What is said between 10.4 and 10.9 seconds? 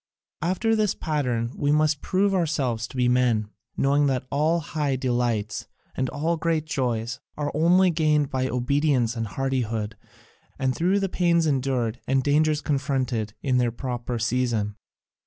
and